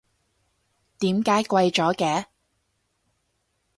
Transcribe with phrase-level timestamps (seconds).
[0.97, 2.25] 點解貴咗嘅？